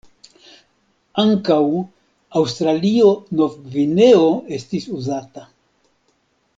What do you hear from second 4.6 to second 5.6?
estis uzata.